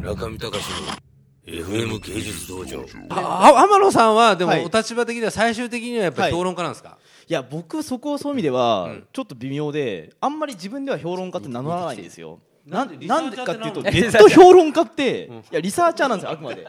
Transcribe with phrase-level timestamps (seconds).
[0.00, 0.64] 中見隆
[1.46, 2.84] の FM 芸術道場。
[3.10, 4.64] あ天野さんはでもはい。
[4.64, 6.96] お立場的には最終的にはやっぱり評論家なんですか、
[7.28, 9.06] いや僕そこはそういう意味では、うん。
[9.12, 12.38] ちょっと微妙であんまり自分では評論家って名乗らないんですよ。
[12.66, 16.62] ななんんでなんでかっていうとネリット評論家って、いやリサーチャーなんですよあくまで。
[16.62, 16.64] い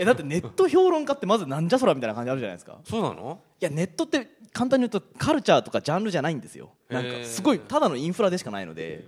[0.00, 2.78] やだってネット評論家ってまずなんじゃそらみたいな感じあるじゃないですか。
[2.84, 3.40] そうなの？
[3.60, 6.72] いやネットって簡単に言うとカルチャーとかジャンルじゃないんですよ。
[6.90, 9.06] なんかすごいただのインフラでしかないので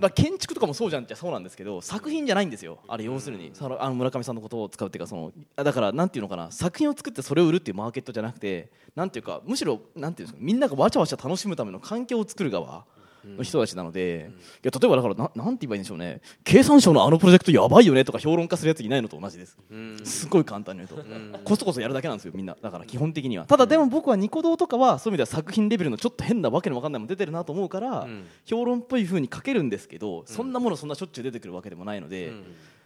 [0.00, 2.78] まあ、建築とかもそうじゃんっちゃそうなんですけど作品じゃないんですよ。
[2.88, 3.50] あれ要するに。
[3.52, 6.50] そのあの村上さんのことを使うっていうかそのあだからなんていうのかな。
[6.50, 12.84] 作品を作ってそれを売るっていうマーケットじゃなくてなんていうかむしろなんていうんですかみんながわちゃわちゃ楽しむための環境を作る側
[13.24, 14.30] の人たちなので、
[14.64, 16.20] いや例えばだからななんて言えばいいんでしょうね。
[16.44, 19.56] 経産省のあのプロジェクトやばいよねとか評論家するやついないのと同じです、
[20.04, 22.56] すごい簡単に言うと、コストコそやるだけなんですよみんな。
[22.60, 23.46] だから基本的には。
[23.46, 28.24] ただでも僕はニコ動とかはそういう意味では作品レベルのちょっと変なわけのわかんないもの出てるなと思うから、ん。
[28.44, 32.32] 評論っぽい風に書けるんですけど、そんなものそんなしょっちゅう出てくるわけでもないので、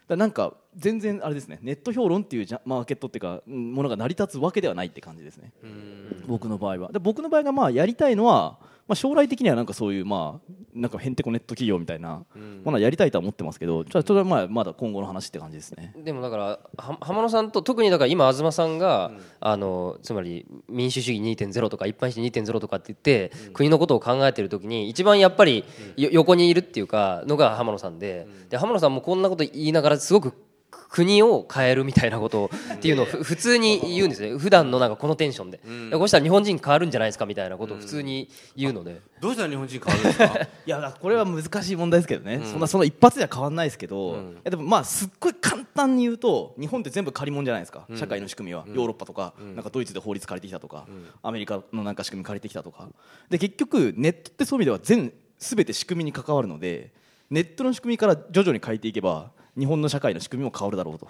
[0.07, 5.51] だなんか全然あれですねネット評論っていうマーケットっていうかうんものが成り立つわけではないって感じですね、
[6.27, 6.91] 僕の場合は。
[6.91, 12.23] で僕の場合がまあやりたいのは、まあ、将来的にはなんかそういうまあなんかへんてこネット企業みたいな
[12.63, 15.93] ものはやりたいとは思ってますけど、ちょっとまあまだ今後の話って感じですね。
[16.03, 16.59] でもだからは
[17.01, 25.63] 浜野さんと特にだから今東さんが、あのつまり民主主義2.0とか一般主義2.0とかって言って、国のことを考えてる時に一番やっぱり
[25.97, 30.33] よ横にいるっていうかのが浜野さんで,、で浜野さんもこんなこと言いながらすごく
[30.95, 34.37] 国を変えるみたいなことっていうのをふ普通に言うんですね。
[34.37, 40.47] 普段のなんかこのテンションで、でこうしたら日本人変わるんじゃないですかみたいなことを普通に言うので、どうしたら日本人変わるんですか？
[40.65, 42.59] いやこれは難しい問題ですけどね、そん。
[42.61, 50.85] なそんな一発では変わらないですけど、いやでもまあすっごい簡単に言うと日本って全部借り物じゃないですか、社会の仕組みは、ヨーロッパとか,、なんかドイツで法律借りてきたとか、
[51.21, 52.87] アメリカのなんか仕組み借りてきたとか。
[53.29, 56.93] で結局ネットってそういう意味では全全て仕組みに関わるので
[57.29, 61.07] ネットの仕組みから徐々に変えていけば日本の社会の仕組みも変わるだろうと。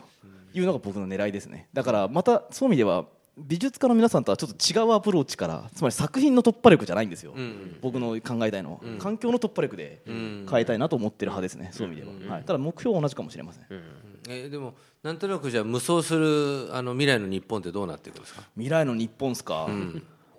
[0.53, 1.67] いうのが僕の狙いですね。
[1.73, 3.05] だからまたそういう意味では
[3.37, 7.33] 美術家の皆さんとはちょっと違うアプローチからつまり作品の突破力じゃないんですよ、
[7.81, 13.65] 僕の考えたいのは、環境の突破力で変えたいなと思ってる派ですね、そういう意味では、はい、ただ目標は同じかもしれません、
[14.29, 18.41] えーでもなんとなくじゃあ無双するあの未来の日本ってどうなっていくんですか？
[18.53, 19.67] 未来の日本っすか、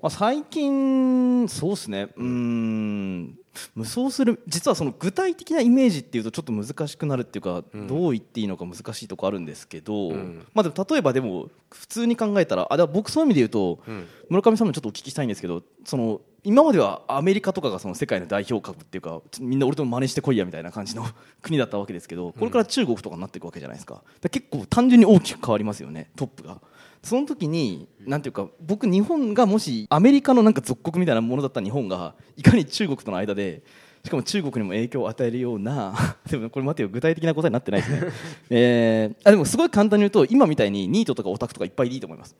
[0.02, 2.08] まあ、最近そうですね。
[2.16, 3.38] うーん
[3.74, 10.10] 無双する実はその具体的なイメージっていうとちょっと難しくなるっていうか、どう言っていいのか難しいとこあるんですけど、
[10.54, 13.80] まあでも例えばでも普通に考えたらあでも僕そういう意味で言うと、
[14.28, 21.04] 村上さんもちょっとお聞きしたいんですけどその今まではアメリカとかがその世界の代表格っていうかみんな俺と真似してこいやみたいな感じの
[21.42, 24.04] 国だったわけですけどこれから中国とかになっていくわけじゃないですか。
[24.20, 26.60] で結構単純に大きく変わりますよねトップが。
[27.06, 33.62] その時になんていうか僕日本がもしアメリカのなんか属国みたいなものだった日本がいかに中国との間で
[34.04, 35.94] しかも中国にも影響を与えるような
[36.28, 38.00] でもこれ待てよ具体的な答えになってないですね、
[38.50, 42.34] えーあでもすごい簡単に言うと今みたいにニートとかオタクとかいっぱいでいいと思います。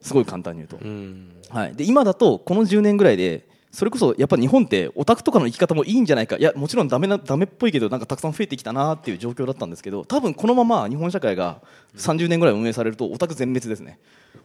[0.00, 6.36] すごい簡単に言うと、はい、で今だとこの10年ぐらいでそれこそやっぱ日本ってオタクとかの生き方もいいんじゃないか。
[6.36, 11.60] いやもちろんダメなダメっぽいけどなんかたくさん増えてきたなっていう状況だったんですけど多分このまま日本社会が
[11.96, 13.98] 30年ぐらい運営されるとオタク全滅ですね。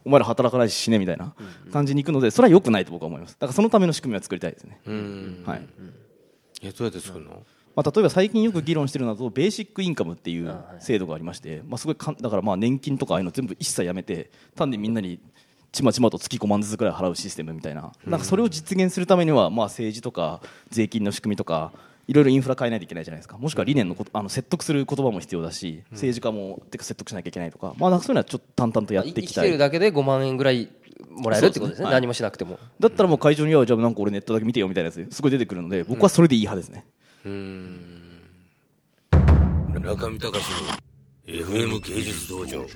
[0.04, 1.34] お前ら働かないし死ねみたいな
[1.72, 3.34] 感じにいくのでそれは良くないと僕は思います。
[3.34, 4.78] だからそのための仕組みは作りたいですね、
[5.46, 5.66] はい。
[6.62, 7.42] えどうやって作るの、
[7.74, 15.20] まあ、例えば最近よく議論してるのだとベーシックインカムっていう制度がありまして、まあ、すごいかんだからまあ年金とかああいうの全部一切やめて単にみんなに
[15.74, 17.92] ちまちまと月5万ずつぐらい払うシステムみたいな。
[18.06, 20.40] なんかそれを実現するためにはまあ政治とか
[20.70, 21.72] 税金の仕組みとか
[22.06, 23.36] いろいろインフラ変えないといけないじゃないですか。
[23.38, 29.44] もしくは理念のことあの説得する言葉も必要だし政治家もてか説得しなきゃいけないとか,、まあ、なんかそういうのはちょっと淡々とやって生きいきたい。
[29.46, 30.68] てるだけで5万円ぐらい
[31.10, 31.90] もらえるってことですね。
[31.90, 36.86] 何もしなくてもだったらもう会場にはじゃあなんか俺ネットだけ見てよみたいなやつすごい出てくるので僕はそれでいい派ですね、
[39.80, 40.84] 中見隆の
[41.26, 42.66] FM 芸術道場